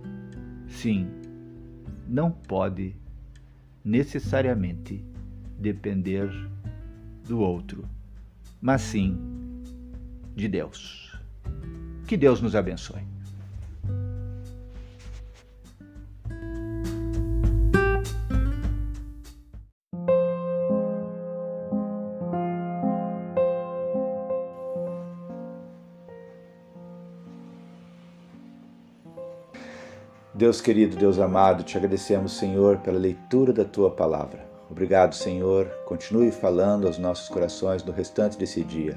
sim, 0.68 1.08
não 2.08 2.30
pode 2.30 2.94
necessariamente 3.84 5.04
depender 5.58 6.30
do 7.26 7.40
outro, 7.40 7.84
mas 8.60 8.82
sim 8.82 9.18
de 10.34 10.48
Deus. 10.48 11.18
Que 12.06 12.16
Deus 12.16 12.40
nos 12.40 12.54
abençoe. 12.54 13.15
Deus 30.46 30.60
querido, 30.60 30.96
Deus 30.96 31.18
amado, 31.18 31.64
te 31.64 31.76
agradecemos, 31.76 32.36
Senhor, 32.36 32.76
pela 32.76 33.00
leitura 33.00 33.52
da 33.52 33.64
tua 33.64 33.90
palavra. 33.90 34.46
Obrigado, 34.70 35.12
Senhor. 35.12 35.66
Continue 35.86 36.30
falando 36.30 36.86
aos 36.86 36.98
nossos 36.98 37.28
corações 37.28 37.82
no 37.82 37.90
restante 37.90 38.38
desse 38.38 38.62
dia. 38.62 38.96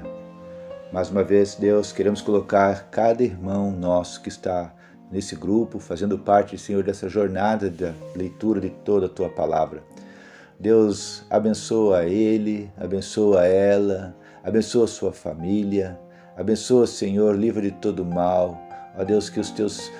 Mais 0.92 1.10
uma 1.10 1.24
vez, 1.24 1.56
Deus, 1.56 1.90
queremos 1.90 2.22
colocar 2.22 2.88
cada 2.92 3.24
irmão 3.24 3.72
nosso 3.72 4.22
que 4.22 4.28
está 4.28 4.72
nesse 5.10 5.34
grupo, 5.34 5.80
fazendo 5.80 6.16
parte, 6.16 6.56
Senhor, 6.56 6.84
dessa 6.84 7.08
jornada 7.08 7.68
da 7.68 7.94
leitura 8.14 8.60
de 8.60 8.70
toda 8.70 9.06
a 9.06 9.08
tua 9.08 9.28
palavra. 9.28 9.82
Deus, 10.56 11.24
abençoa 11.28 12.04
ele, 12.04 12.70
abençoa 12.76 13.44
ela, 13.44 14.16
abençoa 14.44 14.86
sua 14.86 15.12
família, 15.12 15.98
abençoa, 16.36 16.86
Senhor, 16.86 17.34
livra 17.34 17.60
de 17.60 17.72
todo 17.72 18.04
mal 18.04 18.69
Ó 18.98 19.04
Deus, 19.04 19.30
que 19.30 19.38
os 19.38 19.50
teus, 19.50 19.90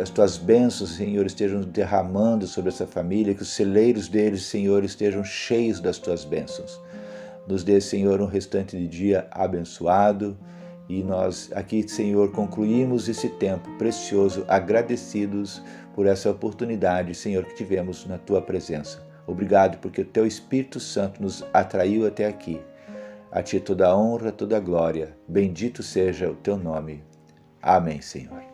as 0.00 0.10
tuas 0.10 0.38
bênçãos, 0.38 0.96
Senhor, 0.96 1.26
estejam 1.26 1.60
derramando 1.60 2.46
sobre 2.46 2.70
essa 2.70 2.86
família, 2.86 3.34
que 3.34 3.42
os 3.42 3.50
celeiros 3.50 4.08
deles, 4.08 4.44
Senhor, 4.44 4.84
estejam 4.84 5.22
cheios 5.22 5.80
das 5.80 5.98
tuas 5.98 6.24
bênçãos. 6.24 6.80
Nos 7.46 7.62
dê, 7.64 7.80
Senhor, 7.80 8.20
um 8.20 8.26
restante 8.26 8.76
de 8.76 8.86
dia 8.86 9.26
abençoado. 9.30 10.36
E 10.88 11.02
nós 11.02 11.50
aqui, 11.54 11.86
Senhor, 11.88 12.32
concluímos 12.32 13.08
esse 13.08 13.28
tempo 13.28 13.68
precioso, 13.78 14.44
agradecidos 14.48 15.62
por 15.94 16.06
essa 16.06 16.30
oportunidade, 16.30 17.14
Senhor, 17.14 17.44
que 17.44 17.54
tivemos 17.54 18.06
na 18.06 18.18
tua 18.18 18.42
presença. 18.42 19.02
Obrigado 19.26 19.78
porque 19.78 20.00
o 20.00 20.04
teu 20.04 20.26
Espírito 20.26 20.80
Santo 20.80 21.22
nos 21.22 21.44
atraiu 21.52 22.06
até 22.06 22.26
aqui. 22.26 22.60
A 23.30 23.42
ti 23.42 23.60
toda 23.60 23.88
a 23.88 23.96
honra, 23.96 24.32
toda 24.32 24.56
a 24.56 24.60
glória. 24.60 25.16
Bendito 25.26 25.82
seja 25.82 26.30
o 26.30 26.34
teu 26.34 26.56
nome. 26.56 27.02
Amém, 27.62 28.02
Senhor. 28.02 28.51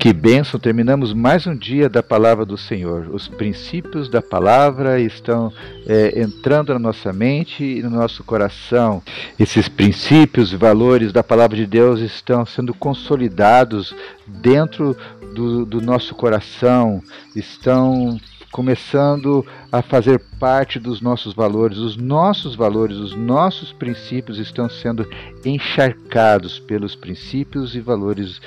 Que 0.00 0.14
bênção! 0.14 0.58
Terminamos 0.58 1.12
mais 1.12 1.46
um 1.46 1.54
dia 1.54 1.86
da 1.86 2.02
palavra 2.02 2.46
do 2.46 2.56
Senhor. 2.56 3.10
Os 3.12 3.28
princípios 3.28 4.08
da 4.08 4.22
palavra 4.22 4.98
estão 4.98 5.52
é, 5.86 6.22
entrando 6.22 6.72
na 6.72 6.78
nossa 6.78 7.12
mente 7.12 7.62
e 7.62 7.82
no 7.82 7.90
nosso 7.90 8.24
coração. 8.24 9.02
Esses 9.38 9.68
princípios 9.68 10.54
e 10.54 10.56
valores 10.56 11.12
da 11.12 11.22
palavra 11.22 11.54
de 11.54 11.66
Deus 11.66 12.00
estão 12.00 12.46
sendo 12.46 12.72
consolidados 12.72 13.94
dentro 14.26 14.96
do, 15.34 15.66
do 15.66 15.82
nosso 15.82 16.14
coração, 16.14 17.02
estão 17.36 18.18
começando 18.50 19.46
a 19.70 19.82
fazer 19.82 20.18
parte 20.40 20.78
dos 20.78 21.02
nossos 21.02 21.34
valores. 21.34 21.76
Os 21.76 21.98
nossos 21.98 22.56
valores, 22.56 22.96
os 22.96 23.14
nossos 23.14 23.70
princípios 23.70 24.38
estão 24.38 24.66
sendo 24.66 25.06
encharcados 25.44 26.58
pelos 26.58 26.96
princípios 26.96 27.76
e 27.76 27.80
valores 27.80 28.40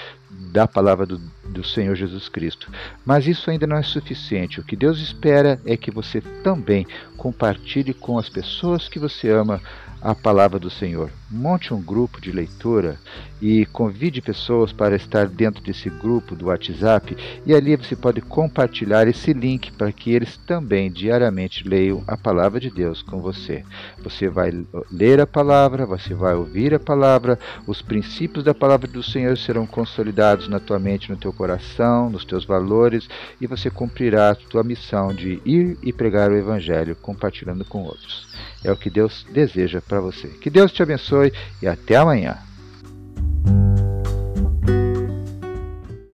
da 0.52 0.68
palavra 0.68 1.06
do, 1.06 1.22
do 1.50 1.64
Senhor 1.64 1.96
Jesus 1.96 2.30
Cristo. 2.30 2.72
Mas 3.06 3.28
isso 3.28 3.50
ainda 3.50 3.68
não 3.68 3.78
é 3.78 3.84
suficiente. 3.84 4.60
O 4.60 4.64
que 4.64 4.76
Deus 4.76 5.00
espera 5.00 5.60
é 5.66 5.76
que 5.76 5.92
você 5.92 6.22
também 6.44 6.86
compartilhe 7.18 7.94
com 7.94 8.18
as 8.18 8.30
pessoas 8.30 8.88
que 8.88 9.00
você 9.00 9.30
ama 9.30 9.62
a 10.02 10.14
palavra 10.14 10.60
do 10.60 10.70
Senhor. 10.70 11.12
Monte 11.36 11.74
um 11.74 11.82
grupo 11.82 12.22
de 12.22 12.32
leitura 12.32 13.00
e 13.42 13.66
convide 13.66 14.22
pessoas 14.22 14.72
para 14.72 14.96
estar 14.96 15.28
dentro 15.28 15.64
desse 15.64 15.90
grupo 15.90 16.36
do 16.36 16.46
WhatsApp 16.46 17.18
e 17.44 17.56
ali 17.56 17.76
você 17.76 17.96
pode 17.96 18.22
compartilhar 18.22 19.08
esse 19.08 19.34
link 19.34 19.72
para 19.72 19.92
que 19.92 20.12
eles 20.12 20.38
também 20.38 20.92
diariamente 20.92 21.68
leiam 21.68 22.04
a 22.06 22.16
palavra 22.16 22.60
de 22.60 22.70
Deus 22.70 23.02
com 23.02 23.20
você. 23.20 23.64
Você 24.04 24.30
vai 24.30 24.52
ler 24.92 25.20
a 25.20 25.26
palavra, 25.26 25.88
você 25.88 26.14
vai 26.14 26.36
ouvir 26.36 26.72
a 26.76 26.80
palavra, 26.80 27.40
os 27.66 27.82
princípios 27.82 28.44
da 28.44 28.54
palavra 28.54 28.88
do 28.88 29.02
Senhor 29.02 29.36
serão 29.36 29.66
consolidados 29.66 30.48
na 30.48 30.60
tua 30.60 30.78
mente, 30.78 31.10
no 31.10 31.18
teu 31.18 31.34
coração, 31.34 32.12
nos 32.12 32.24
teus 32.24 32.46
valores 32.46 33.10
e 33.42 33.48
você 33.48 33.72
cumprirá 33.72 34.30
a 34.30 34.36
tua 34.36 34.64
missão 34.64 35.12
de 35.12 35.42
ir 35.44 35.80
e 35.82 35.92
pregar 35.92 36.30
o 36.30 36.38
evangelho 36.38 36.96
compartilhando 36.96 37.66
com 37.66 37.82
outros. 37.82 38.33
É 38.64 38.72
o 38.72 38.78
que 38.78 38.90
Deus 38.90 39.26
deseja 39.32 39.82
para 39.82 40.00
você. 40.00 40.28
Que 40.28 40.50
Deus 40.50 40.72
te 40.72 40.82
abençoe 40.82 41.32
e 41.62 41.68
até 41.68 41.96
amanhã. 41.96 42.38